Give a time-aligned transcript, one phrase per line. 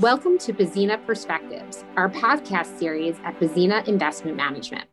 [0.00, 4.84] Welcome to Pzena Perspectives, our podcast series at Pzena Investment Management.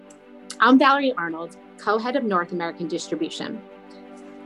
[0.62, 3.62] I'm Valerie Arnold, co head of North American Distribution.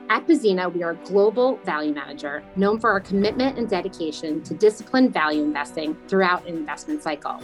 [0.09, 4.55] At Pzena, we are a global value manager known for our commitment and dedication to
[4.55, 7.39] disciplined value investing throughout an investment cycle.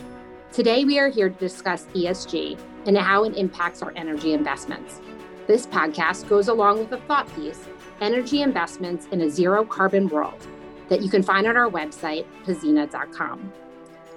[0.51, 5.01] Today, we are here to discuss ESG and how it impacts our energy investments.
[5.45, 7.67] This podcast goes along with a thought piece
[8.01, 10.47] Energy Investments in a Zero Carbon World
[10.89, 13.51] that you can find on our website, pzena.com.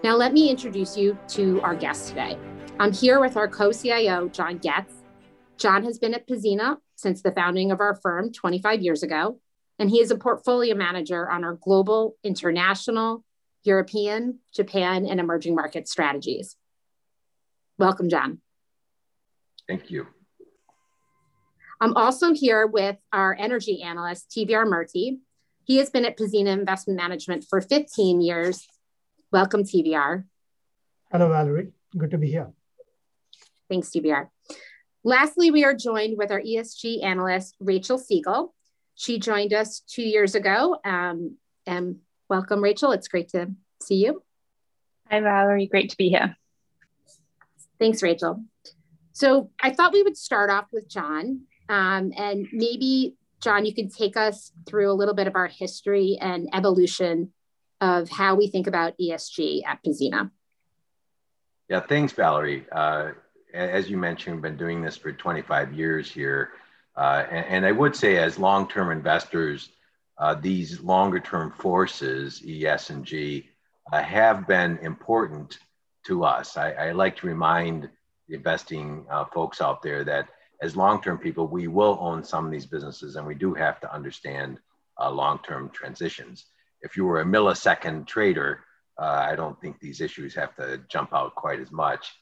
[0.04, 2.38] Now, let me introduce you to our guest today.
[2.78, 4.92] I'm here with our co CIO, John Goetz.
[5.58, 9.40] John has been at Pzena since the founding of our firm 25 years ago,
[9.78, 13.24] and he is a portfolio manager on our global, international,
[13.64, 16.56] European, Japan, and emerging market strategies.
[17.78, 18.40] Welcome, John.
[19.66, 20.06] Thank you.
[21.80, 25.18] I'm also here with our energy analyst, TVR Murty.
[25.66, 28.68] He has been at Pzena Investment Management for 15 years.
[29.32, 30.22] Welcome, TVR.
[31.10, 31.72] Hello, Valerie.
[31.98, 32.52] Good to be here.
[33.68, 34.28] Thanks, TVR.
[35.02, 38.54] Lastly, we are joined with our ESG analyst, Rachel Siegel.
[38.94, 40.78] She joined us two years ago.
[40.84, 41.96] Um, and
[42.30, 42.92] welcome, Rachel.
[42.92, 43.50] It's great to
[43.82, 44.22] see you.
[45.10, 45.66] Hi, Valerie.
[45.66, 46.36] Great to be here.
[47.80, 48.44] Thanks, Rachel.
[49.14, 51.40] So I thought we would start off with John.
[51.68, 56.18] Um, and maybe John, you can take us through a little bit of our history
[56.20, 57.32] and evolution
[57.80, 60.30] of how we think about ESG at Pzena.
[61.68, 62.64] Yeah, thanks, Valerie.
[62.72, 63.12] Uh,
[63.52, 66.50] as you mentioned, we've been doing this for 25 years here.
[66.96, 69.68] Uh, and, and, I would say, as long term investors,
[70.18, 73.48] uh, these longer term forces, ES and G,
[73.92, 75.58] uh, have been important
[76.06, 76.56] to us.
[76.56, 77.90] I, I, like to remind
[78.28, 80.28] the investing uh, folks out there that
[80.62, 83.92] as long-term people, we will own some of these businesses and we do have to
[83.92, 84.58] understand
[85.00, 86.46] uh, long-term transitions.
[86.80, 88.60] If you were a millisecond trader,
[88.98, 92.14] uh, I don't think these issues have to jump out quite as much.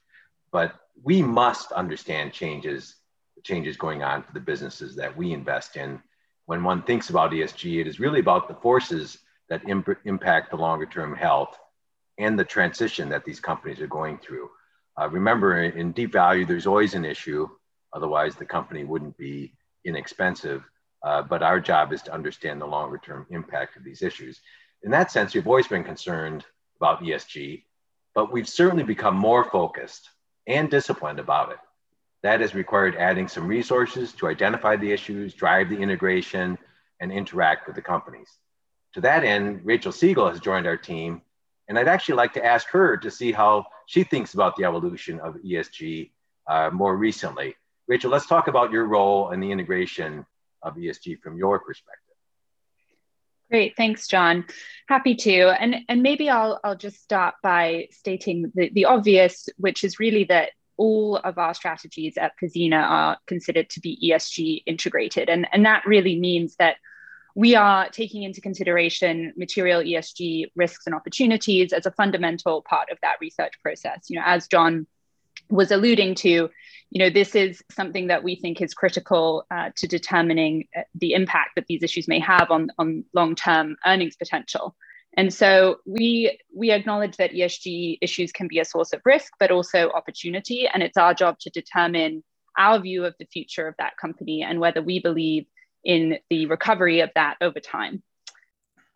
[0.50, 2.96] But we must understand changes,
[3.42, 6.00] changes going on for the businesses that we invest in.
[6.46, 9.18] When one thinks about ESG, it is really about the forces
[9.48, 11.56] that imp- impact the longer term health
[12.18, 14.50] and the transition that these companies are going through.
[15.00, 17.48] Uh, remember, in deep value, there's always an issue
[17.94, 20.64] Otherwise, the company wouldn't be inexpensive.
[21.02, 24.40] Uh, but our job is to understand the longer term impact of these issues.
[24.82, 26.44] In that sense, we've always been concerned
[26.78, 27.64] about ESG,
[28.14, 30.08] but we've certainly become more focused
[30.46, 31.58] and disciplined about it.
[32.22, 36.58] That has required adding some resources to identify the issues, drive the integration,
[37.00, 38.28] and interact with the companies.
[38.94, 41.20] To that end, Rachel Siegel has joined our team,
[41.68, 45.20] and I'd actually like to ask her to see how she thinks about the evolution
[45.20, 46.12] of ESG
[46.48, 47.56] uh, more recently.
[47.86, 50.24] Rachel, let's talk about your role and the integration
[50.62, 52.00] of ESG from your perspective.
[53.50, 54.46] Great, thanks, John.
[54.88, 55.48] Happy to.
[55.60, 60.24] And, and maybe I'll, I'll just start by stating the, the obvious, which is really
[60.24, 65.28] that all of our strategies at Pzena are considered to be ESG integrated.
[65.28, 66.76] And, and that really means that
[67.34, 72.98] we are taking into consideration material ESG risks and opportunities as a fundamental part of
[73.02, 74.06] that research process.
[74.08, 74.86] You know, as John
[75.50, 76.50] was alluding to,
[76.94, 81.12] you know, this is something that we think is critical uh, to determining uh, the
[81.12, 84.76] impact that these issues may have on, on long-term earnings potential.
[85.16, 89.50] And so we we acknowledge that ESG issues can be a source of risk, but
[89.50, 90.68] also opportunity.
[90.72, 92.22] And it's our job to determine
[92.56, 95.46] our view of the future of that company and whether we believe
[95.84, 98.02] in the recovery of that over time.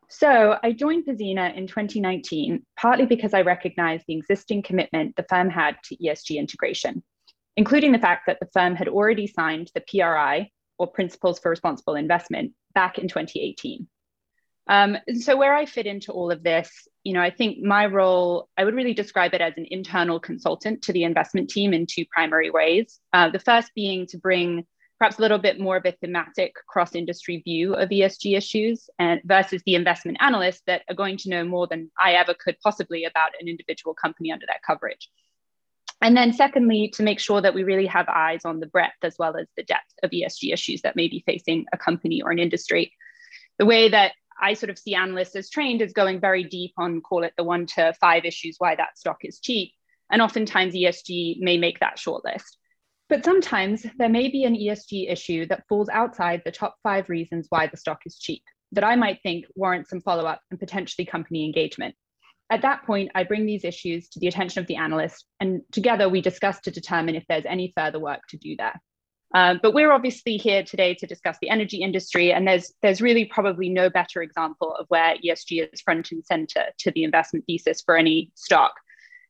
[0.09, 5.51] So I joined Pzena in 2019, partly because I recognized the existing commitment the firm
[5.51, 7.03] had to ESG integration
[7.59, 10.49] including the fact that the firm had already signed the PRI,
[10.79, 13.89] or Principles for Responsible Investment, back in 2018.
[14.69, 16.71] Um, and so where I fit into all of this,
[17.03, 20.83] you know, I think my role, I would really describe it as an internal consultant
[20.83, 23.01] to the investment team in two primary ways.
[23.13, 24.65] Uh, the first being to bring
[25.01, 29.63] perhaps a little bit more of a thematic cross-industry view of ESG issues and versus
[29.67, 33.33] the investment analysts that are going to know more than I ever could possibly about
[33.41, 35.11] an individual company under that coverage.
[36.01, 39.17] And then, secondly, to make sure that we really have eyes on the breadth as
[39.19, 42.39] well as the depth of ESG issues that may be facing a company or an
[42.39, 42.93] industry.
[43.59, 47.01] The way that I sort of see analysts as trained is going very deep on,
[47.01, 49.73] call it the one to five issues why that stock is cheap.
[50.11, 52.57] And oftentimes, ESG may make that shortlist.
[53.09, 57.47] But sometimes there may be an ESG issue that falls outside the top five reasons
[57.49, 58.43] why the stock is cheap
[58.73, 61.95] that I might think warrants some follow up and potentially company engagement.
[62.51, 66.09] At that point, I bring these issues to the attention of the analyst, and together
[66.09, 68.81] we discuss to determine if there's any further work to do there.
[69.35, 73.27] Uh, but we're obviously here today to discuss the energy industry, and there's there's really
[73.27, 77.83] probably no better example of where ESG is front and center to the investment thesis
[77.83, 78.73] for any stock.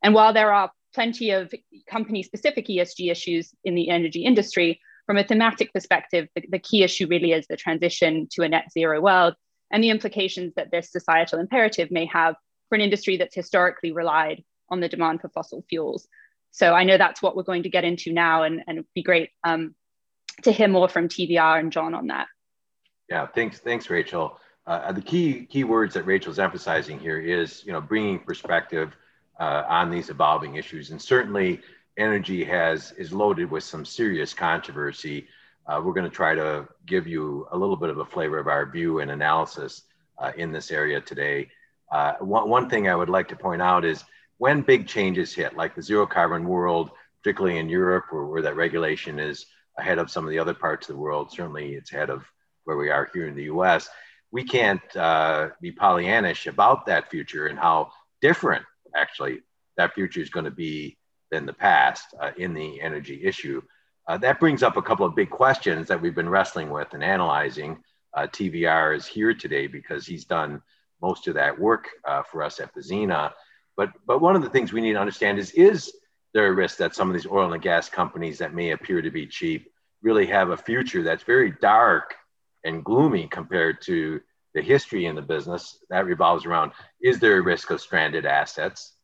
[0.00, 1.53] And while there are plenty of
[1.91, 7.09] company-specific ESG issues in the energy industry, from a thematic perspective, the, the key issue
[7.09, 9.35] really is the transition to a net zero world
[9.73, 12.37] and the implications that this societal imperative may have
[12.69, 16.06] for an industry that's historically relied on the demand for fossil fuels.
[16.50, 19.03] So I know that's what we're going to get into now, and, and it'd be
[19.03, 19.75] great um,
[20.43, 22.26] to hear more from TVR and John on that.
[23.09, 24.38] Yeah, thanks, thanks, Rachel.
[24.67, 28.94] Uh, the key key words that Rachel's emphasizing here is, you know, bringing perspective
[29.41, 31.61] uh, on these evolving issues, and certainly
[31.97, 35.26] energy has is loaded with some serious controversy.
[35.67, 38.47] Uh, we're going to try to give you a little bit of a flavor of
[38.47, 39.82] our view and analysis
[40.19, 41.49] uh, in this area today.
[41.90, 44.05] Uh, one, one thing I would like to point out is
[44.38, 46.90] when big changes hit, like the zero carbon world,
[47.23, 49.46] particularly in Europe, where, where that regulation is
[49.79, 52.25] ahead of some of the other parts of the world, certainly it's ahead of
[52.64, 53.88] where we are here in the US,
[54.31, 58.64] we can't uh, be Pollyannish about that future and how different
[58.94, 59.41] actually
[59.76, 60.99] that future is going to be
[61.31, 63.62] than the past uh, in the energy issue.
[64.06, 67.05] Uh, that brings up a couple of big questions that we've been wrestling with and
[67.05, 67.82] analyzing.
[68.14, 70.62] Uh, TVR is here today because he's done
[71.00, 73.32] most of that work uh, for us at Pzena.
[73.76, 75.92] But, but one of the things we need to understand is, is
[76.34, 79.10] there a risk that some of these oil and gas companies that may appear to
[79.10, 79.70] be cheap
[80.02, 82.14] really have a future that's very dark
[82.64, 84.20] and gloomy compared to
[84.54, 88.94] the history in the business that revolves around is there a risk of stranded assets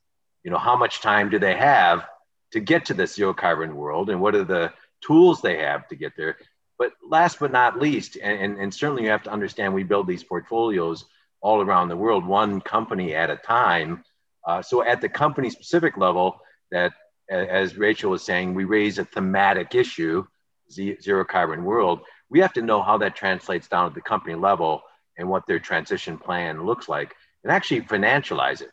[0.43, 2.07] you know how much time do they have
[2.53, 5.97] to get to this zero carbon world and what are the tools they have to
[5.97, 6.37] get there
[6.79, 10.07] but last but not least and, and, and certainly you have to understand we build
[10.07, 11.05] these portfolios
[11.45, 14.03] all around the world, one company at a time.
[14.47, 16.93] Uh, so at the company specific level, that
[17.29, 20.25] as Rachel was saying, we raise a thematic issue,
[20.71, 22.01] zero carbon world.
[22.31, 24.83] We have to know how that translates down at the company level
[25.19, 28.71] and what their transition plan looks like, and actually financialize it.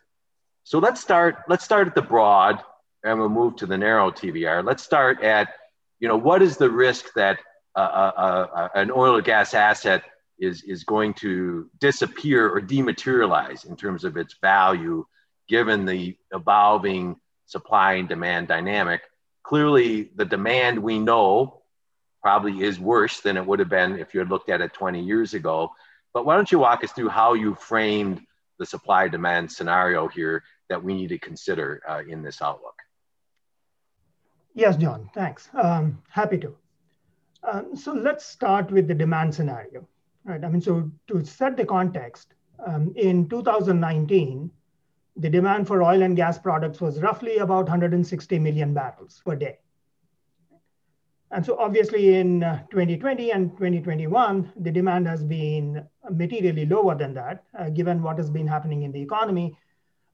[0.64, 1.36] So let's start.
[1.48, 2.58] Let's start at the broad,
[3.04, 4.64] and we'll move to the narrow TVR.
[4.64, 5.48] Let's start at,
[6.00, 7.38] you know, what is the risk that
[7.76, 10.02] uh, uh, uh, an oil or gas asset
[10.42, 15.06] is, is going to disappear or dematerialize in terms of its value
[15.48, 17.16] given the evolving
[17.46, 19.02] supply and demand dynamic.
[19.44, 21.62] Clearly, the demand we know
[22.22, 25.00] probably is worse than it would have been if you had looked at it 20
[25.00, 25.70] years ago.
[26.12, 28.20] But why don't you walk us through how you framed
[28.58, 32.74] the supply demand scenario here that we need to consider uh, in this outlook?
[34.54, 35.48] Yes, John, thanks.
[35.54, 36.56] Um, happy to.
[37.44, 39.86] Um, so let's start with the demand scenario
[40.24, 40.44] right?
[40.44, 42.34] I mean, so to set the context,
[42.66, 44.50] um, in 2019,
[45.16, 49.58] the demand for oil and gas products was roughly about 160 million barrels per day.
[51.30, 57.14] And so obviously in uh, 2020 and 2021, the demand has been materially lower than
[57.14, 59.56] that, uh, given what has been happening in the economy.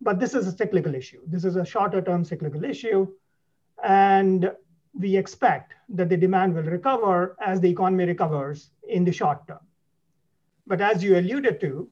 [0.01, 1.21] But this is a cyclical issue.
[1.27, 3.09] This is a shorter term cyclical issue.
[3.83, 4.53] And
[4.95, 9.59] we expect that the demand will recover as the economy recovers in the short term.
[10.69, 11.89] But as you alluded to,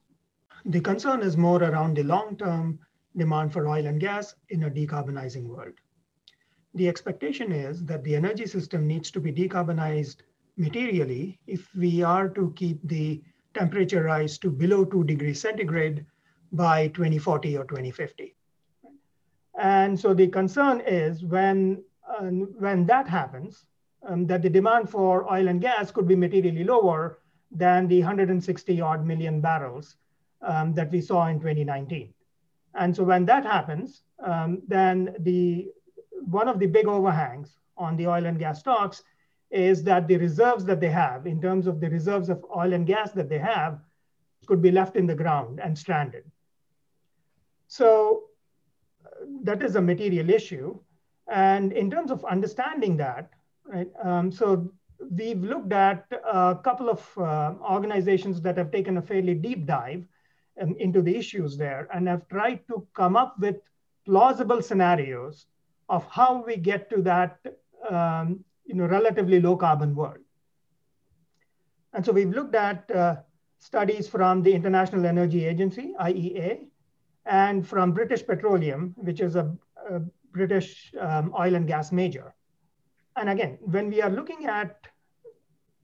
[0.66, 2.78] the concern is more around the long-term
[3.16, 5.72] demand for oil and gas in a decarbonizing world.
[6.74, 10.16] The expectation is that the energy system needs to be decarbonized
[10.58, 13.22] materially if we are to keep the
[13.54, 16.04] temperature rise to below 2 degrees centigrade
[16.52, 18.36] by 2040 or 2050.
[19.58, 22.24] And so the concern is when, uh,
[22.58, 23.64] when that happens,
[24.02, 28.80] um, that the demand for oil and gas could be materially lower than the 160
[28.80, 29.96] odd million barrels
[30.42, 32.12] um, that we saw in 2019.
[32.74, 35.68] And so when that happens, um, then the
[36.22, 39.02] one of the big overhangs on the oil and gas stocks
[39.50, 42.86] is that the reserves that they have, in terms of the reserves of oil and
[42.86, 43.80] gas that they have,
[44.46, 46.24] could be left in the ground and stranded.
[47.68, 48.24] So
[49.42, 50.78] that is a material issue.
[51.28, 53.30] And in terms of understanding that,
[53.64, 54.70] right, um, so
[55.10, 60.04] we've looked at a couple of uh, organizations that have taken a fairly deep dive
[60.60, 63.56] um, into the issues there and have tried to come up with
[64.04, 65.46] plausible scenarios
[65.88, 67.38] of how we get to that
[67.90, 70.18] um, you know, relatively low carbon world.
[71.92, 73.16] And so we've looked at uh,
[73.58, 76.66] studies from the International Energy Agency, IEA,
[77.24, 79.56] and from British Petroleum, which is a,
[79.90, 80.00] a
[80.32, 82.34] British um, oil and gas major
[83.16, 84.86] and again, when we are looking at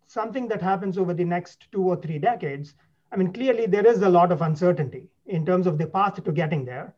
[0.06, 2.74] something that happens over the next two or three decades,
[3.10, 6.32] I mean, clearly there is a lot of uncertainty in terms of the path to
[6.32, 6.94] getting there.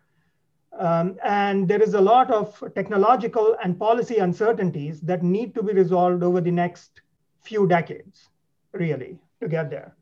[0.78, 5.72] Um, and there is a lot of technological and policy uncertainties that need to be
[5.72, 7.02] resolved over the next
[7.42, 8.28] few decades,
[8.72, 9.94] really, to get there.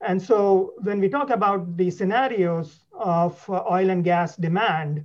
[0.00, 5.04] And so when we talk about the scenarios of uh, oil and gas demand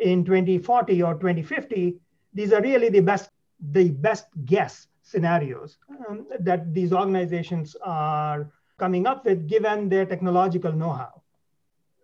[0.00, 1.96] in 2040 or 2050,
[2.32, 9.06] these are really the best, the best guess scenarios um, that these organizations are coming
[9.06, 11.22] up with given their technological know-how.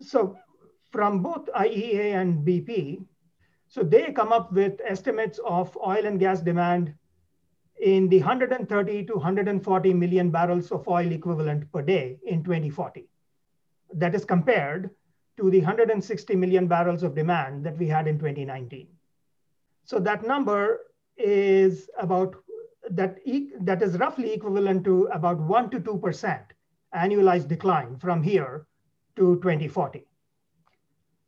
[0.01, 0.37] So
[0.91, 3.05] from both IEA and BP,
[3.69, 6.95] so they come up with estimates of oil and gas demand
[7.81, 13.09] in the 130 to 140 million barrels of oil equivalent per day in 2040.
[13.95, 14.91] That is compared
[15.37, 18.89] to the 160 million barrels of demand that we had in 2019.
[19.85, 20.81] So that number
[21.17, 22.37] is about
[22.91, 26.41] that, e- that is roughly equivalent to about 1 to 2%
[26.95, 28.67] annualized decline from here
[29.17, 30.07] to 2040.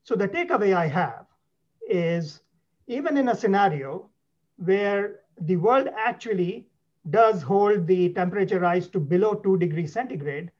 [0.02, 1.26] So the takeaway I have
[1.88, 2.40] is
[2.86, 4.08] even in a scenario
[4.56, 6.68] where the world actually
[7.10, 10.50] does hold the temperature rise to below 2 degrees centigrade,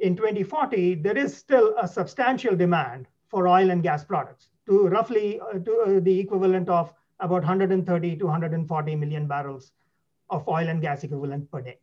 [0.00, 5.40] in 2040, there is still a substantial demand for oil and gas products to roughly
[5.40, 9.72] uh, to, uh, the equivalent of about 130 to 140 million barrels
[10.30, 11.78] of oil and gas equivalent per day.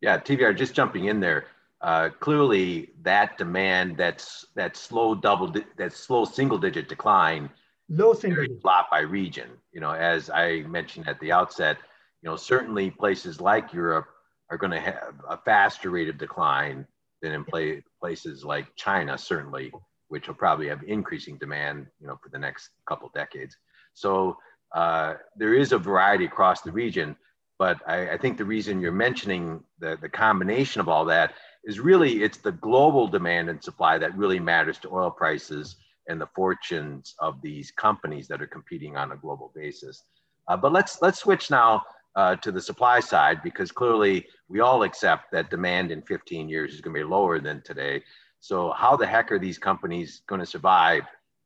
[0.00, 1.46] Yeah, TVR, just jumping in there.
[1.80, 7.50] Uh, clearly, that demand, that's that slow double, that slow single digit decline,
[7.88, 9.50] low single digit, lot by region.
[9.72, 11.78] You know, as I mentioned at the outset,
[12.22, 14.06] you know, certainly places like Europe
[14.50, 16.86] are going to have a faster rate of decline
[17.20, 19.72] than in play, places like China, certainly,
[20.08, 23.56] which will probably have increasing demand, you know, for the next couple decades.
[23.94, 24.36] So
[24.74, 27.16] uh, there is a variety across the region,
[27.58, 31.80] but I, I, think the reason you're mentioning the, the combination of all that is
[31.80, 35.76] really it's the global demand and supply that really matters to oil prices
[36.08, 40.04] and the fortunes of these companies that are competing on a global basis.
[40.48, 41.82] Uh, but let's let's switch now
[42.14, 46.72] uh, to the supply side because clearly we all accept that demand in 15 years
[46.72, 48.02] is going to be lower than today.
[48.40, 51.02] So how the heck are these companies going to survive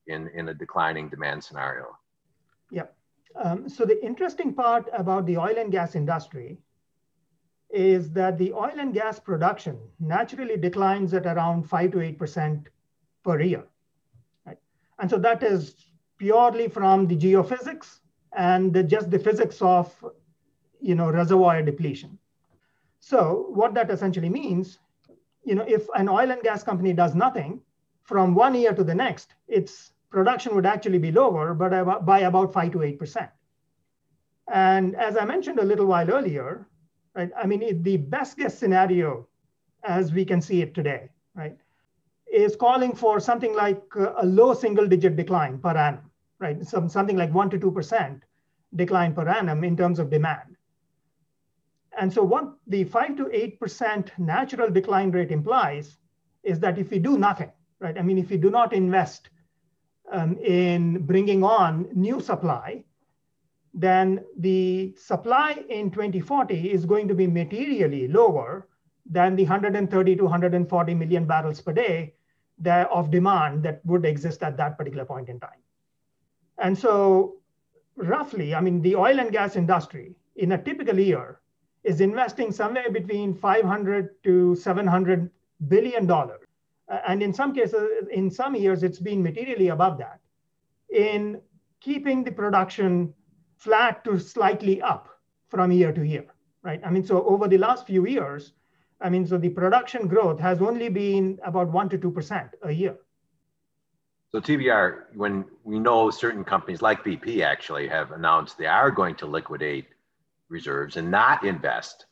[0.07, 1.87] in in a declining demand scenario?
[2.71, 2.95] Yep.
[3.37, 6.59] Um, so the interesting part about the oil and gas industry
[7.71, 12.67] is that the oil and gas production naturally declines at around 5 to 8%
[13.23, 13.65] per year.
[14.45, 14.59] Right?
[14.99, 15.77] And so that is
[16.19, 18.01] purely from the geophysics
[18.37, 19.95] and the, just the physics of
[20.81, 22.19] you know, reservoir depletion.
[23.01, 24.79] So what that essentially means,
[25.45, 27.61] you know, if an oil and gas company does nothing
[28.03, 32.53] from one year to the next, its production would actually be lower, but by about
[32.53, 33.29] 5 to 8%.
[34.53, 36.67] And as I mentioned a little while earlier,
[37.15, 39.29] right, I mean, the best guess scenario,
[39.85, 41.57] as we can see it today, right,
[42.33, 46.67] is calling for something like uh, a low single digit decline per annum, right?
[46.67, 48.21] Some, something like 1 to 2%
[48.77, 50.57] decline per annum in terms of demand.
[51.99, 55.99] And so what the 5 to 8% natural decline rate implies
[56.43, 57.99] is that if we do nothing, right?
[57.99, 59.29] I mean, if we do not invest
[60.11, 62.85] um, in bringing on new supply,
[63.73, 68.67] then the supply in 2040 is going to be materially lower
[69.09, 72.15] than the 130 to 140 million barrels per day
[72.67, 75.63] of demand that would exist at that particular point in time.
[76.59, 77.37] And so,
[77.97, 81.41] roughly, I mean, the oil and gas industry in a typical year
[81.85, 85.31] is investing somewhere between 500 to 700
[85.69, 86.50] billion dollars
[86.91, 90.21] and in some cases, in some years, it's been materially above that,
[90.91, 91.41] in
[91.81, 93.15] keeping the production
[93.57, 95.09] flat to slightly up
[95.49, 96.27] from year to year,
[96.63, 96.81] right?
[96.85, 98.53] I mean, so over the last few years,
[99.01, 102.97] I mean, so the production growth has only been about one to 2% a year.
[104.33, 109.17] So TVR, when we know certain companies like BP actually have announced they are going
[109.17, 109.87] to liquidate
[110.49, 112.07] reserves and not invest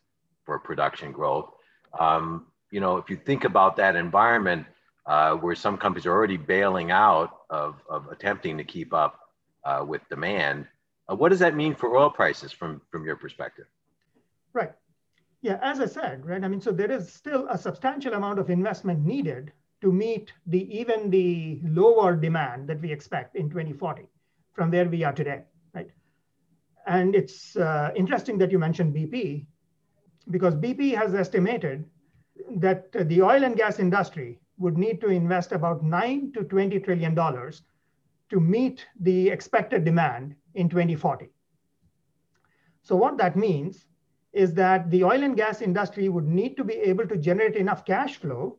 [0.44, 1.50] for production growth,
[1.98, 4.66] um, you know, if you think about that environment
[5.06, 9.20] uh, where some companies are already bailing out of, of attempting to keep up
[9.64, 10.66] uh, with demand,
[11.10, 13.66] uh, what does that mean for oil prices from, from your perspective?
[14.52, 14.72] Right.
[15.40, 16.42] Yeah, as I said, right.
[16.42, 20.62] I mean, so there is still a substantial amount of investment needed to meet the
[20.76, 24.08] even the lower demand that we expect in 2040
[24.52, 25.90] from where we are today, right?
[26.86, 29.46] And it's uh, interesting that you mentioned BP
[30.30, 31.84] because BP has estimated
[32.56, 37.14] that the oil and gas industry would need to invest about 9 to 20 trillion
[37.14, 37.62] dollars
[38.30, 41.30] to meet the expected demand in 2040.
[42.82, 43.86] So what that means
[44.32, 47.84] is that the oil and gas industry would need to be able to generate enough
[47.84, 48.58] cash flow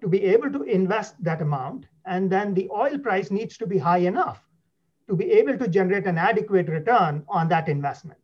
[0.00, 1.86] to be able to invest that amount.
[2.06, 4.46] And then the oil price needs to be high enough
[5.08, 8.20] to be able to generate an adequate return on that investment.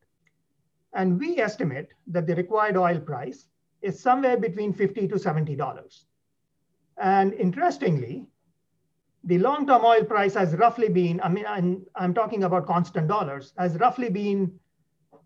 [0.95, 3.47] And we estimate that the required oil price
[3.83, 6.05] is somewhere between 50 to $70.
[6.99, 8.27] And interestingly,
[9.25, 13.53] the long-term oil price has roughly been, I mean, I'm, I'm talking about constant dollars,
[13.59, 14.59] has roughly been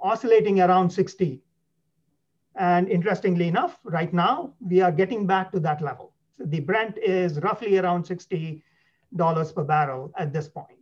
[0.01, 1.43] oscillating around 60.
[2.57, 6.13] And interestingly enough, right now, we are getting back to that level.
[6.37, 8.63] So the Brent is roughly around $60
[9.17, 10.81] per barrel at this point.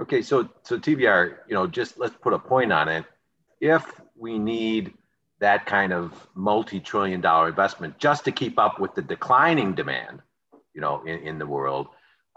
[0.00, 3.04] Okay, so so TVR, you know, just let's put a point on it.
[3.60, 4.92] If we need
[5.44, 10.22] that kind of multi-trillion dollar investment just to keep up with the declining demand,
[10.72, 11.88] you know, in, in the world,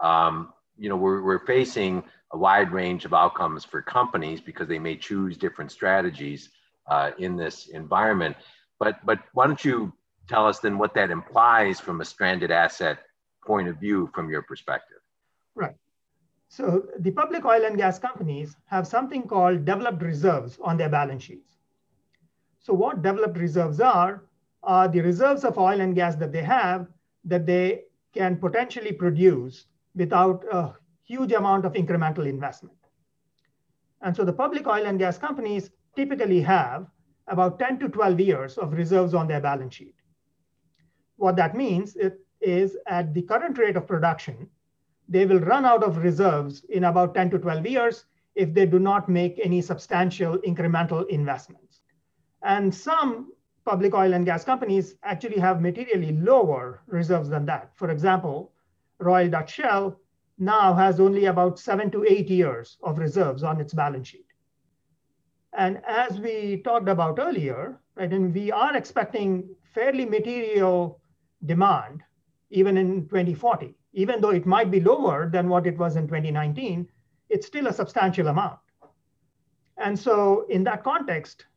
[0.04, 4.78] um, you know, we're, we're facing a wide range of outcomes for companies because they
[4.78, 6.50] may choose different strategies
[6.92, 8.36] uh, in this environment.
[8.78, 9.94] But but why don't you
[10.28, 12.98] tell us then what that implies from a stranded asset
[13.46, 15.02] point of view from your perspective?
[15.56, 15.78] Right.
[16.50, 21.24] So the public oil and gas companies have something called developed reserves on their balance
[21.24, 21.57] sheets.
[22.68, 24.26] So what developed reserves are,
[24.62, 26.86] are the reserves of oil and gas that they have
[27.24, 27.84] that they
[28.14, 30.74] can potentially produce without a
[31.06, 32.76] huge amount of incremental investment.
[34.02, 36.88] And so the public oil and gas companies typically have
[37.28, 39.96] about 10 to 12 years of reserves on their balance sheet.
[41.16, 41.96] What that means
[42.42, 44.50] is at the current rate of production,
[45.08, 48.04] they will run out of reserves in about 10 to 12 years
[48.36, 51.80] if they do not make any substantial incremental investments.
[52.44, 53.32] And some
[53.66, 57.72] public oil and gas companies actually have materially lower reserves than that.
[57.76, 58.54] For example,
[59.00, 60.00] Royal Dutch Shell
[60.40, 64.28] now has only about seven to eight years of reserves on its balance sheet.
[65.54, 71.02] And as we talked about earlier, right, and we are expecting fairly material
[71.46, 72.04] demand
[72.50, 76.88] even in 2040 even though it might be lower than what it was in 2019,
[77.30, 78.60] it's still a substantial amount.
[79.78, 81.48] And so in that context,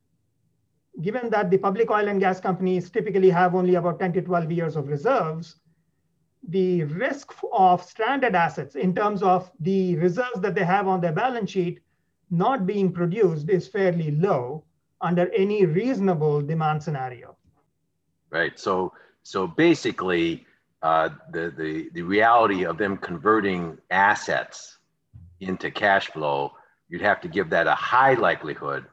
[1.01, 4.51] given that the public oil and gas companies typically have only about 10 to 12
[4.51, 5.55] years of reserves,
[6.49, 11.13] the risk of stranded assets in terms of the reserves that they have on their
[11.13, 11.79] balance sheet
[12.29, 14.63] not being produced is fairly low
[15.01, 17.37] under any reasonable demand scenario.
[18.29, 18.59] Right.
[18.59, 20.45] So so basically
[20.81, 24.79] uh, the, the, the reality of them converting assets
[25.39, 26.51] into cash flow,
[26.89, 28.85] you'd have to give that a high likelihood.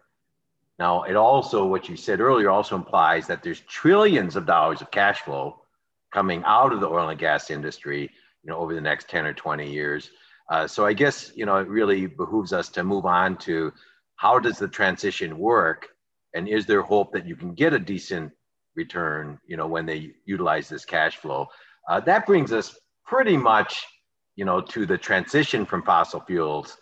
[0.79, 4.91] Now, it also, what you said earlier, also implies that there's trillions of dollars of
[4.91, 5.61] cash flow
[6.13, 8.11] coming out of the oil and gas industry,
[8.43, 10.11] you know, over the next 10 or 20 years.
[10.51, 13.73] Uh, so I guess, you know, it really behooves us to move on to
[14.17, 15.89] how does the transition work?
[16.35, 18.33] And is there hope that you can get a decent
[18.75, 21.49] return, you know, when they utilize this cash flow?
[21.89, 23.85] Uh, that brings us pretty much,
[24.37, 26.77] you know, to the transition from fossil fuels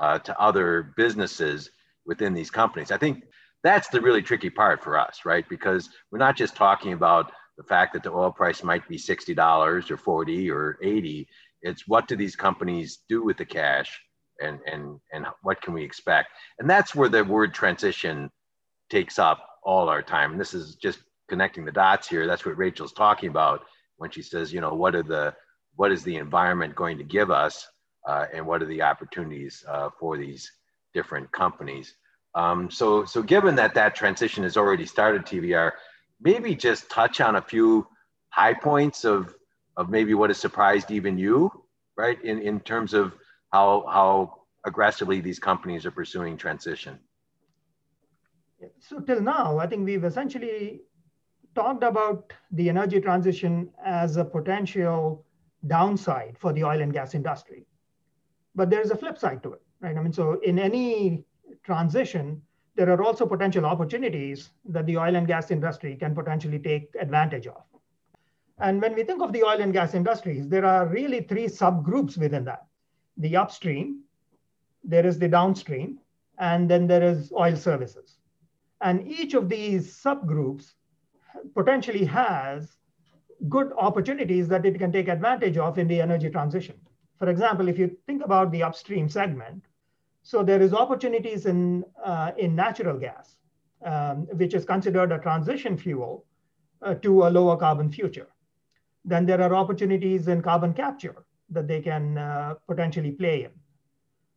[0.00, 1.70] uh, to other businesses
[2.06, 2.90] within these companies.
[2.90, 3.24] I think
[3.62, 5.48] that's the really tricky part for us, right?
[5.48, 9.90] Because we're not just talking about the fact that the oil price might be $60
[9.90, 11.28] or 40 or 80.
[11.62, 14.00] It's what do these companies do with the cash
[14.40, 16.30] and, and, and what can we expect?
[16.58, 18.30] And that's where the word transition
[18.90, 20.32] takes up all our time.
[20.32, 22.26] And this is just connecting the dots here.
[22.26, 23.64] That's what Rachel's talking about
[23.96, 25.34] when she says, you know, what are the
[25.76, 27.66] what is the environment going to give us,
[28.06, 30.50] uh, and what are the opportunities uh, for these
[30.92, 31.94] different companies.
[32.34, 35.72] Um, so, so given that that transition has already started, TVR,
[36.20, 37.86] maybe just touch on a few
[38.30, 39.34] high points of
[39.76, 41.50] of maybe what has surprised even you,
[41.96, 42.22] right?
[42.24, 43.14] In in terms of
[43.52, 46.98] how how aggressively these companies are pursuing transition.
[48.78, 50.82] So till now, I think we've essentially
[51.54, 55.26] talked about the energy transition as a potential
[55.66, 57.66] downside for the oil and gas industry.
[58.54, 59.96] But there's a flip side to it, right?
[59.96, 61.24] I mean, so in any
[61.64, 62.42] transition,
[62.74, 67.46] there are also potential opportunities that the oil and gas industry can potentially take advantage
[67.46, 67.62] of.
[68.58, 72.16] And when we think of the oil and gas industries, there are really three subgroups
[72.16, 72.66] within that
[73.18, 74.02] the upstream,
[74.82, 75.98] there is the downstream,
[76.38, 78.16] and then there is oil services.
[78.80, 80.72] And each of these subgroups
[81.54, 82.76] potentially has
[83.48, 86.76] good opportunities that it can take advantage of in the energy transition.
[87.18, 89.64] For example, if you think about the upstream segment,
[90.22, 93.36] so there is opportunities in, uh, in natural gas,
[93.84, 96.24] um, which is considered a transition fuel
[96.82, 98.28] uh, to a lower carbon future.
[99.04, 103.50] Then there are opportunities in carbon capture that they can uh, potentially play in.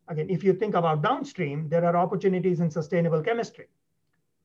[0.07, 3.67] Again, if you think about downstream, there are opportunities in sustainable chemistry.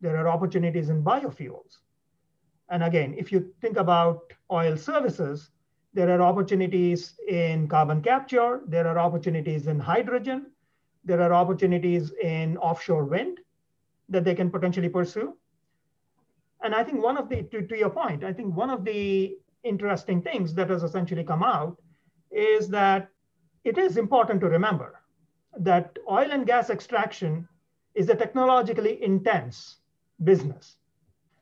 [0.00, 1.78] There are opportunities in biofuels.
[2.68, 5.50] And again, if you think about oil services,
[5.92, 10.46] there are opportunities in carbon capture, there are opportunities in hydrogen,
[11.04, 13.40] there are opportunities in offshore wind,
[14.08, 15.36] that they can potentially pursue.
[16.62, 19.36] And I think one of the, to, to your point, I think one of the
[19.64, 21.80] interesting things that has essentially come out
[22.30, 23.08] is that
[23.64, 25.00] it is important to remember
[25.58, 27.48] that oil and gas extraction
[27.94, 29.78] is a technologically intense
[30.24, 30.76] business.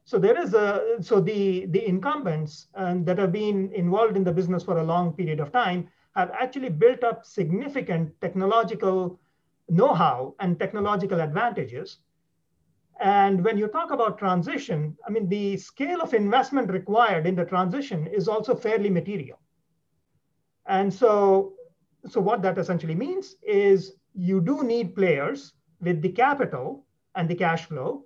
[0.04, 4.32] So there is a so the the incumbents um, that have been involved in the
[4.32, 9.20] business for a long period of time have actually built up significant technological
[9.68, 11.98] know-how and technological advantages.
[13.00, 17.44] And when you talk about transition, I mean the scale of investment required in the
[17.44, 19.38] transition is also fairly material.
[20.66, 21.54] And so
[22.06, 27.34] so what that essentially means is you do need players with the capital and the
[27.34, 28.04] cash flow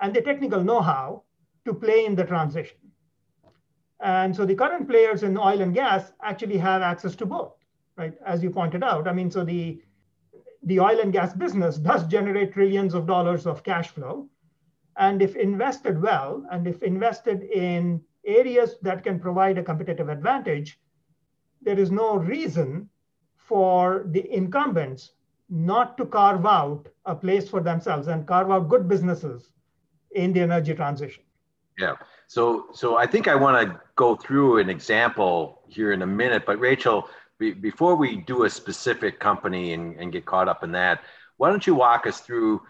[0.00, 1.22] and the technical know-how
[1.64, 2.78] to play in the transition.
[4.00, 7.52] And so the current players in oil and gas actually have access to both,
[7.96, 8.14] right?
[8.24, 9.06] As you pointed out.
[9.06, 9.82] I mean, so the
[10.62, 14.28] the oil and gas business does generate trillions of dollars of cash flow.
[14.96, 20.78] And if invested well, and if invested in areas that can provide a competitive advantage,
[21.62, 22.88] there is no reason
[23.36, 25.12] for the incumbents
[25.48, 29.50] not to carve out a place for themselves and carve out good businesses
[30.12, 31.22] in the energy transition.
[31.78, 31.94] Yeah.
[32.26, 36.44] So, so I think I want to go through an example here in a minute,
[36.46, 37.08] but Rachel,
[37.40, 41.00] be, before we do a specific company and, and get caught up in that,
[41.38, 42.62] why don't you walk us through,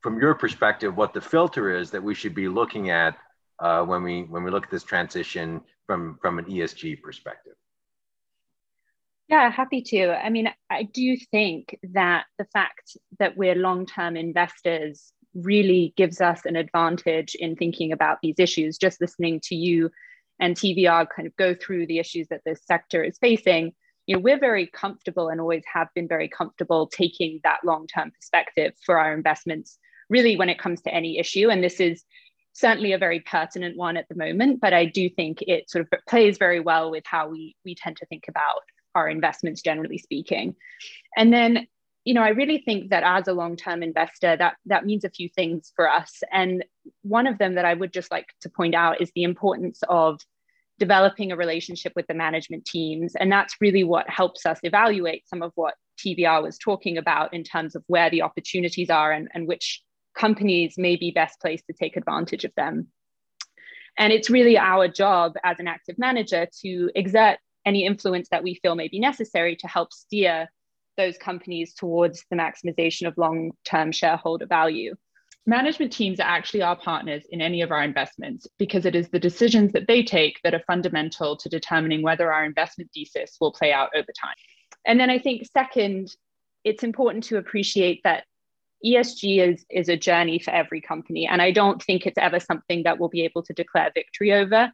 [0.00, 3.16] from your perspective, what the filter is that we should be looking at
[3.60, 7.54] uh, when we when we look at this transition from from an ESG perspective?
[9.28, 10.12] Yeah, happy to.
[10.12, 16.20] I mean, I do think that the fact that we're long term investors really gives
[16.20, 18.78] us an advantage in thinking about these issues.
[18.78, 19.90] Just listening to you
[20.38, 23.72] and TVR kind of go through the issues that this sector is facing,
[24.06, 28.12] you know, we're very comfortable and always have been very comfortable taking that long term
[28.12, 31.50] perspective for our investments, really, when it comes to any issue.
[31.50, 32.04] And this is
[32.52, 36.00] certainly a very pertinent one at the moment, but I do think it sort of
[36.08, 38.62] plays very well with how we, we tend to think about
[38.94, 40.56] our investments generally speaking.
[41.16, 41.66] And then,
[42.04, 45.28] you know, I really think that as a long-term investor, that that means a few
[45.28, 46.22] things for us.
[46.32, 46.64] And
[47.02, 50.20] one of them that I would just like to point out is the importance of
[50.78, 53.14] developing a relationship with the management teams.
[53.14, 57.44] And that's really what helps us evaluate some of what TVR was talking about in
[57.44, 59.82] terms of where the opportunities are and, and which
[60.16, 62.88] companies may be best placed to take advantage of them.
[63.98, 68.58] And it's really our job as an active manager to exert any influence that we
[68.62, 70.48] feel may be necessary to help steer
[70.96, 74.94] those companies towards the maximization of long term shareholder value.
[75.48, 79.18] Management teams are actually our partners in any of our investments because it is the
[79.18, 83.72] decisions that they take that are fundamental to determining whether our investment thesis will play
[83.72, 84.34] out over time.
[84.84, 86.14] And then I think, second,
[86.64, 88.24] it's important to appreciate that
[88.84, 91.26] ESG is, is a journey for every company.
[91.26, 94.72] And I don't think it's ever something that we'll be able to declare victory over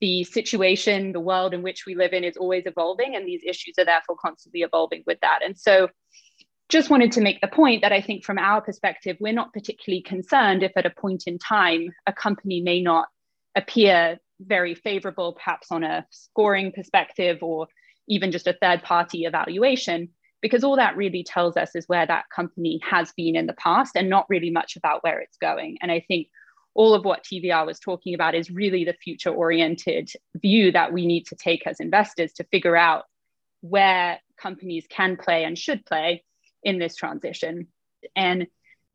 [0.00, 3.74] the situation, the world in which we live in is always evolving, and these issues
[3.78, 5.40] are therefore constantly evolving with that.
[5.44, 5.88] And so,
[6.68, 10.02] just wanted to make the point that I think from our perspective, we're not particularly
[10.02, 13.08] concerned if at a point in time a company may not
[13.54, 17.68] appear very favorable, perhaps on a scoring perspective or
[18.08, 20.08] even just a third party evaluation,
[20.40, 23.92] because all that really tells us is where that company has been in the past
[23.94, 25.78] and not really much about where it's going.
[25.80, 26.28] And I think
[26.74, 31.06] all of what TVR was talking about is really the future oriented view that we
[31.06, 33.04] need to take as investors to figure out
[33.60, 36.24] where companies can play and should play
[36.64, 37.68] in this transition.
[38.16, 38.46] And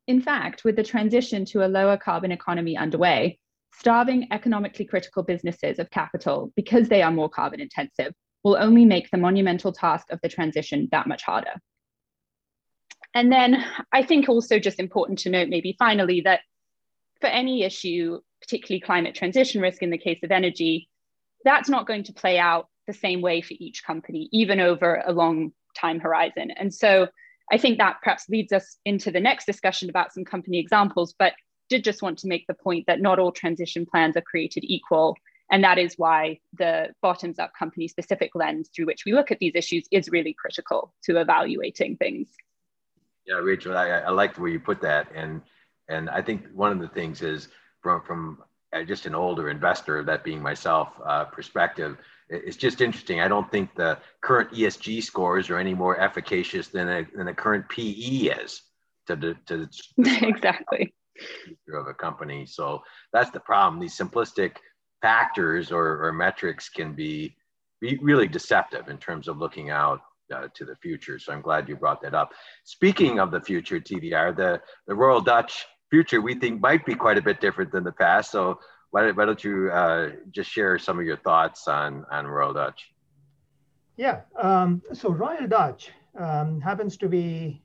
[0.07, 3.39] in fact, with the transition to a lower carbon economy underway,
[3.73, 9.09] starving economically critical businesses of capital because they are more carbon intensive will only make
[9.11, 11.53] the monumental task of the transition that much harder.
[13.13, 16.41] And then I think also just important to note, maybe finally, that
[17.21, 20.89] for any issue, particularly climate transition risk in the case of energy,
[21.43, 25.11] that's not going to play out the same way for each company, even over a
[25.11, 26.51] long time horizon.
[26.51, 27.07] And so
[27.51, 31.33] I think that perhaps leads us into the next discussion about some company examples, but
[31.69, 35.15] did just want to make the point that not all transition plans are created equal.
[35.51, 39.39] And that is why the bottoms up company specific lens through which we look at
[39.39, 42.29] these issues is really critical to evaluating things.
[43.25, 45.07] Yeah, Rachel, I, I like the way you put that.
[45.15, 45.41] And
[45.87, 47.47] and I think one of the things is
[47.81, 51.97] from, from uh, just an older investor, that being myself, uh, perspective,
[52.29, 53.19] it's just interesting.
[53.19, 57.33] I don't think the current ESG scores are any more efficacious than a, than a
[57.33, 58.61] current PE is
[59.07, 59.35] to, to,
[60.03, 60.93] to exactly
[61.73, 62.45] of a company.
[62.45, 63.81] So that's the problem.
[63.81, 64.53] These simplistic
[65.01, 67.35] factors or, or metrics can be,
[67.81, 70.01] be really deceptive in terms of looking out
[70.33, 71.19] uh, to the future.
[71.19, 72.31] So I'm glad you brought that up.
[72.63, 77.17] Speaking of the future, TVR, the, the Royal Dutch future we think might be quite
[77.17, 78.31] a bit different than the past.
[78.31, 78.59] So
[78.91, 82.91] why, why don't you uh, just share some of your thoughts on, on Royal Dutch?
[83.97, 87.61] Yeah, um, so Royal Dutch um, happens to be,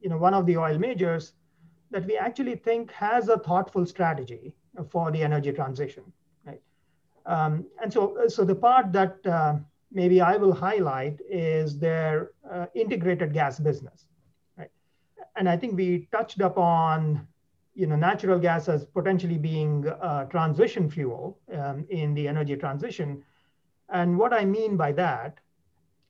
[0.00, 1.32] you know, one of the oil majors
[1.90, 4.54] that we actually think has a thoughtful strategy
[4.90, 6.04] for the energy transition,
[6.46, 6.62] right?
[7.26, 9.56] Um, and so, so the part that uh,
[9.90, 14.06] maybe I will highlight is their uh, integrated gas business,
[14.56, 14.70] right?
[15.36, 17.26] And I think we touched upon
[17.78, 23.22] you know, natural gas as potentially being a transition fuel um, in the energy transition.
[23.88, 25.38] And what I mean by that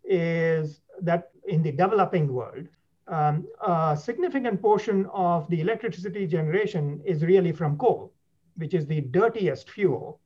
[0.03, 2.69] is that in the developing world,
[3.07, 8.15] um, a significant portion of the electricity generation is really from coal,
[8.57, 10.21] which is the dirtiest fuel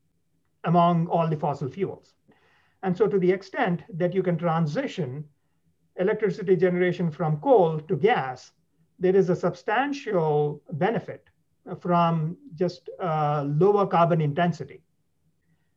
[0.63, 2.13] among all the fossil fuels.
[2.83, 5.25] And so, to the extent that you can transition
[5.97, 8.53] electricity generation from coal to gas,
[8.97, 11.27] there is a substantial benefit
[11.79, 14.81] from just uh, lower carbon intensity.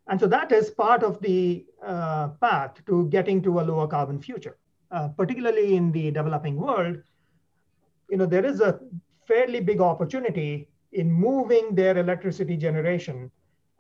[0.09, 4.21] And so that is part of the uh, path to getting to a lower carbon
[4.21, 4.57] future,
[4.91, 6.99] uh, particularly in the developing world.
[8.11, 8.81] You know, there is a
[9.27, 13.31] fairly big opportunity in moving their electricity generation.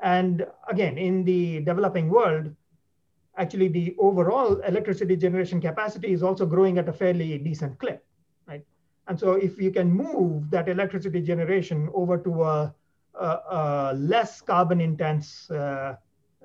[0.02, 2.54] And again, in the developing world,
[3.36, 8.05] actually the overall electricity generation capacity is also growing at a fairly decent clip.
[9.08, 12.74] And so if you can move that electricity generation over to a,
[13.14, 15.96] a, a less carbon intense uh,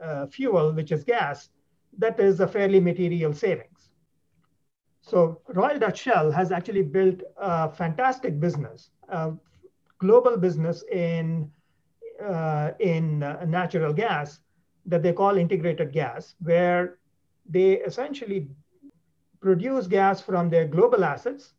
[0.01, 1.49] uh, fuel, which is gas,
[1.97, 3.89] that is a fairly material savings.
[5.01, 9.33] So Royal Dutch Shell has actually built a fantastic business, a
[9.97, 11.51] global business in,
[12.23, 14.39] uh, in natural gas
[14.85, 16.99] that they call integrated gas, where
[17.49, 18.47] they essentially
[19.41, 21.53] produce gas from their global assets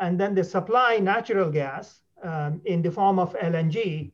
[0.00, 4.10] and then they supply natural gas um, in the form of LNG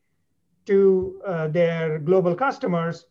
[0.67, 3.07] to uh, their global customers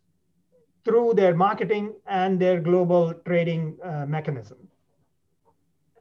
[0.84, 4.58] through their marketing and their global trading uh, mechanism.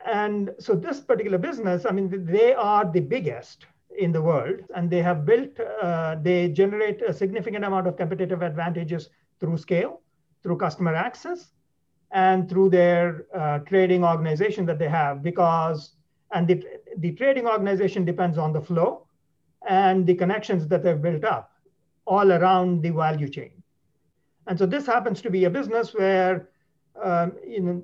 [0.05, 4.91] And so this particular business, I mean, they are the biggest in the world, and
[4.91, 9.09] they have built, uh, they generate a significant amount of competitive advantages
[9.41, 10.03] through scale,
[10.43, 11.53] through customer access,
[12.11, 15.93] and through their uh, trading organization that they have because
[16.33, 16.65] and the,
[16.99, 19.07] the trading organization depends on the flow
[19.69, 21.53] and the connections that they've built up
[22.07, 23.63] all around the value chain.
[24.47, 26.51] And so this happens to be a business where
[27.03, 27.33] um,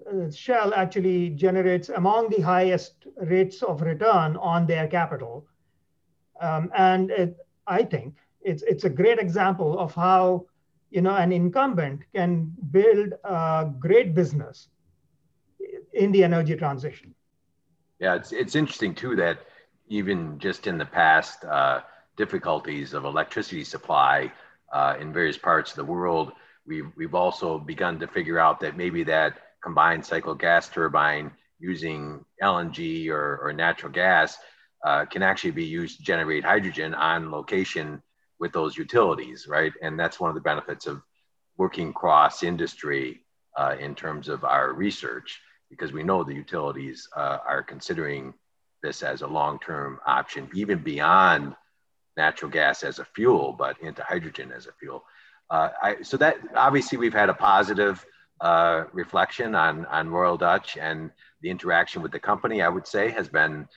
[0.06, 5.46] uh, Shell actually generates among the highest rates of return on their capital.
[6.40, 10.46] Um, and it, I think it's, it's a great example of how
[10.90, 14.68] you know, an incumbent can build a great business
[15.92, 17.14] in the energy transition.
[18.00, 19.40] Yeah, it's it's interesting too that
[19.88, 21.82] even just in the past uh,
[22.16, 24.32] difficulties of electricity supply
[24.72, 26.32] uh, in various parts of the world,
[26.66, 32.24] we've we've also begun to figure out that maybe that combined cycle gas turbine using
[32.42, 34.38] LNG or, or natural gas
[34.86, 38.02] uh, can actually be used to generate hydrogen on location
[38.38, 39.74] with those utilities, right?
[39.82, 41.02] And that's one of the benefits of
[41.58, 43.20] working cross industry
[43.58, 45.38] uh, in terms of our research
[45.70, 48.34] because we know the utilities uh, are considering
[48.82, 51.54] this as a long-term option, even beyond
[52.16, 55.04] natural gas as a fuel, but into hydrogen as a fuel.
[55.48, 58.04] Uh, I, so that obviously we've had a positive
[58.40, 61.10] uh, reflection on on Royal Dutch and
[61.42, 62.62] the interaction with the company.
[62.62, 63.68] I would say has been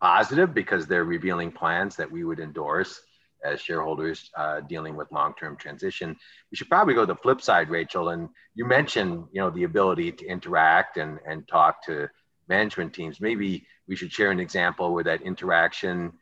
[0.00, 3.00] positive because they're revealing plans that we would endorse
[3.44, 6.16] as shareholders uh, dealing with long-term transition.
[6.50, 8.08] We should probably go to the flip side, Rachel.
[8.08, 12.08] And you mentioned, you know, the ability to interact and, and talk to
[12.48, 13.20] management teams.
[13.20, 16.12] Maybe we should share an example where that interaction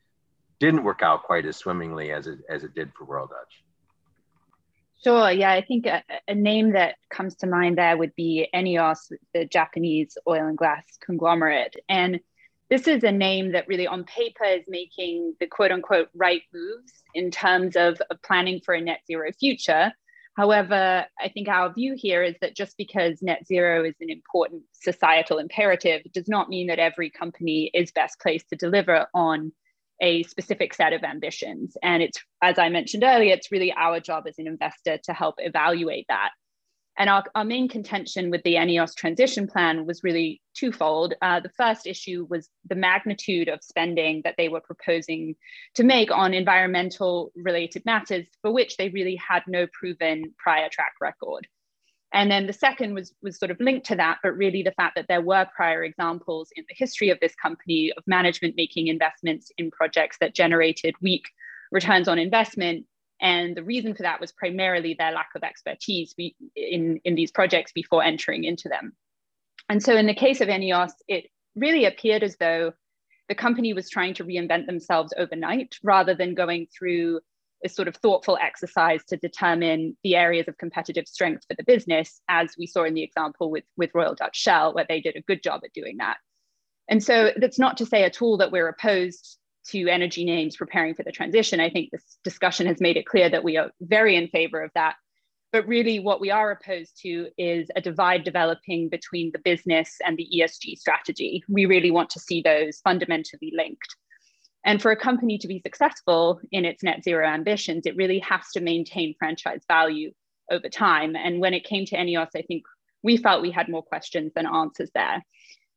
[0.58, 3.64] didn't work out quite as swimmingly as it, as it did for Royal Dutch.
[5.02, 5.32] Sure.
[5.32, 9.46] Yeah, I think a, a, name that comes to mind there would be ENEOS, the
[9.46, 11.74] Japanese oil and gas conglomerate.
[11.88, 12.20] And
[12.72, 17.02] this is a name that really on paper is making the quote unquote right moves
[17.14, 19.92] in terms of, of planning for a net zero future.
[20.38, 24.62] However, I think our view here is that just because net zero is an important
[24.72, 29.52] societal imperative does not mean that every company is best placed to deliver on
[30.00, 31.76] a specific set of ambitions.
[31.82, 35.34] And it's, as I mentioned earlier, it's really our job as an investor to help
[35.40, 36.30] evaluate that.
[36.98, 41.14] And our, our main contention with the ENEOS transition plan was really twofold.
[41.22, 45.34] Uh, the first issue was the magnitude of spending that they were proposing
[45.74, 50.92] to make on environmental related matters, for which they really had no proven prior track
[51.00, 51.46] record.
[52.14, 54.96] And then the second was, was sort of linked to that, but really the fact
[54.96, 59.50] that there were prior examples in the history of this company of management making investments
[59.56, 61.24] in projects that generated weak
[61.70, 62.84] returns on investment.
[63.22, 66.14] And the reason for that was primarily their lack of expertise
[66.56, 68.94] in, in these projects before entering into them.
[69.68, 72.72] And so in the case of Eneos, it really appeared as though
[73.28, 77.20] the company was trying to reinvent themselves overnight rather than going through
[77.64, 82.20] a sort of thoughtful exercise to determine the areas of competitive strength for the business,
[82.28, 85.22] as we saw in the example with, with Royal Dutch Shell, where they did a
[85.22, 86.16] good job at doing that.
[86.88, 90.94] And so that's not to say at all that we're opposed to energy names preparing
[90.94, 91.60] for the transition.
[91.60, 94.70] I think this discussion has made it clear that we are very in favor of
[94.74, 94.96] that.
[95.52, 100.16] But really, what we are opposed to is a divide developing between the business and
[100.16, 101.44] the ESG strategy.
[101.48, 103.96] We really want to see those fundamentally linked.
[104.64, 108.48] And for a company to be successful in its net zero ambitions, it really has
[108.54, 110.12] to maintain franchise value
[110.50, 111.16] over time.
[111.16, 112.62] And when it came to ENEOS, I think
[113.02, 115.22] we felt we had more questions than answers there.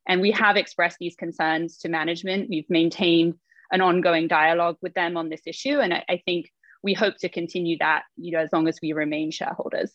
[0.07, 2.49] And we have expressed these concerns to management.
[2.49, 3.35] We've maintained
[3.71, 5.79] an ongoing dialogue with them on this issue.
[5.79, 6.51] And I, I think
[6.83, 9.91] we hope to continue that, you know, as long as we remain shareholders.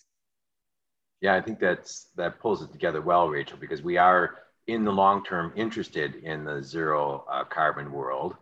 [1.20, 4.92] Yeah, I think that's that pulls it together well, Rachel, because we are in the
[4.92, 8.36] long term interested in the zero uh, carbon world.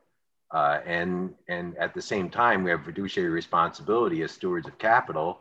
[0.50, 5.40] Uh, and and at the same time, we have fiduciary responsibility as stewards of capital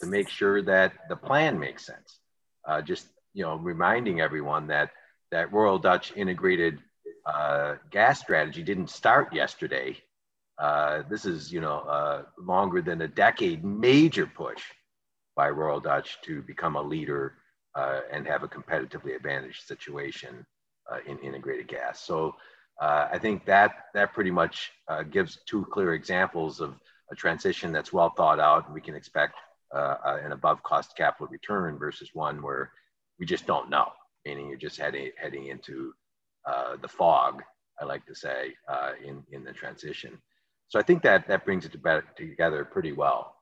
[0.00, 2.18] to make sure that the plan makes sense.
[2.66, 4.90] Uh, just you know, reminding everyone that
[5.30, 6.80] that Royal Dutch integrated
[7.26, 9.96] uh, gas strategy didn't start yesterday.
[10.58, 14.62] Uh, this is you know uh, longer than a decade major push
[15.36, 17.34] by Royal Dutch to become a leader
[17.74, 20.44] uh, and have a competitively advantaged situation
[21.06, 22.00] in integrated gas.
[22.00, 22.34] So
[22.80, 26.74] uh, I think that that pretty much uh, gives two clear examples of
[27.12, 29.34] a transition that's well thought out and we can expect
[29.74, 32.72] uh, uh an above cost capital return versus one where
[33.18, 33.88] we just don't know,
[34.24, 35.92] meaning you're just heading, heading into
[36.46, 37.42] uh, the fog,
[37.80, 40.18] I like to say, uh, in, in the transition.
[40.68, 43.34] So I think that that brings it to together pretty well.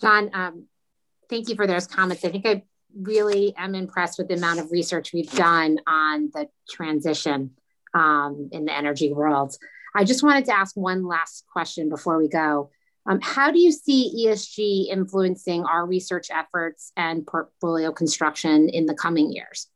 [0.00, 0.66] John, um,
[1.28, 2.24] thank you for those comments.
[2.24, 2.62] I think I
[2.98, 7.52] really am impressed with the amount of research we've done on the transition
[7.94, 9.56] um, in the energy world.
[9.94, 12.70] I just wanted to ask one last question before we go.
[13.06, 18.94] Um, how do you see ESG influencing our research efforts and portfolio construction in the
[18.94, 19.68] coming years?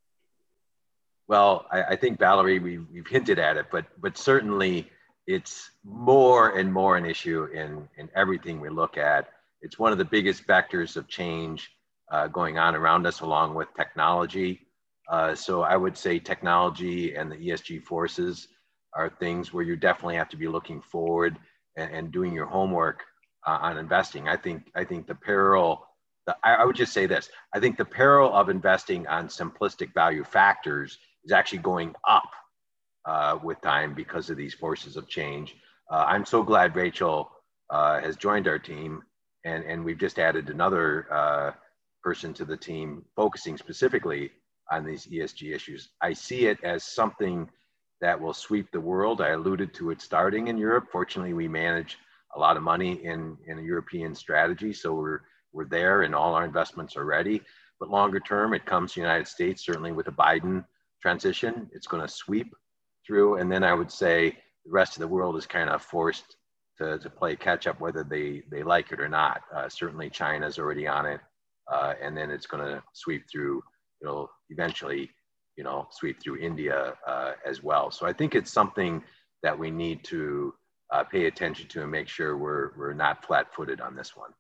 [1.26, 4.90] Well, I, I think Valerie, we've, we've hinted at it, but but certainly
[5.26, 9.30] it's more and more an issue in in everything we look at.
[9.62, 11.70] It's one of the biggest vectors of change
[12.10, 14.60] uh, going on around us, along with technology.
[15.08, 18.48] Uh, so I would say technology and the ESG forces
[18.94, 21.36] are things where you definitely have to be looking forward
[21.76, 23.02] and, and doing your homework
[23.46, 24.28] uh, on investing.
[24.28, 25.86] I think I think the peril.
[26.26, 27.30] The, I, I would just say this.
[27.54, 32.30] I think the peril of investing on simplistic value factors is actually going up
[33.04, 35.56] uh, with time because of these forces of change.
[35.90, 37.30] Uh, I'm so glad Rachel
[37.70, 39.02] uh, has joined our team,
[39.44, 41.50] and and we've just added another uh,
[42.02, 44.30] person to the team focusing specifically
[44.70, 45.90] on these ESG issues.
[46.00, 47.48] I see it as something
[48.00, 49.20] that will sweep the world.
[49.20, 50.88] I alluded to it starting in Europe.
[50.90, 51.98] Fortunately, we manage
[52.34, 55.20] a lot of money in, in a European strategy, so we're,
[55.52, 57.40] we're there and all our investments are ready.
[57.78, 60.64] But longer term, it comes to the United States, certainly with the Biden
[61.04, 62.50] transition, it's going to sweep
[63.06, 63.36] through.
[63.36, 64.30] And then I would say
[64.64, 66.36] the rest of the world is kind of forced
[66.78, 69.42] to, to play catch up, whether they, they like it or not.
[69.54, 71.20] Uh, certainly, China's already on it.
[71.70, 73.62] Uh, and then it's going to sweep through
[74.00, 75.10] it'll eventually,
[75.56, 77.90] you know, sweep through India uh, as well.
[77.90, 79.02] So I think it's something
[79.42, 80.54] that we need to
[80.92, 84.30] uh, pay attention to and make sure we're, we're not flat-footed on this one.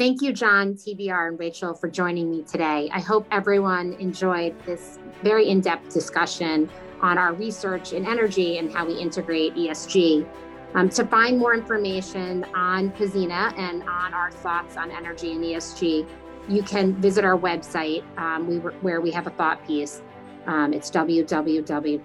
[0.00, 2.88] Thank you, John, TVR, and Rachel for joining me today.
[2.90, 6.70] I hope everyone enjoyed this very in-depth discussion
[7.02, 10.26] on our research in energy and how we integrate ESG.
[10.72, 16.08] Um, to find more information on Pzena and on our thoughts on energy and ESG,
[16.48, 20.00] you can visit our website um, we, where we have a thought piece.
[20.46, 22.00] Um, it's www.pzena.com.